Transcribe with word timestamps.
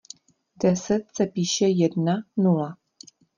Deset 0.63 1.05
se 1.13 1.25
píše 1.25 1.67
jedna 1.69 2.13
nula. 2.37 2.77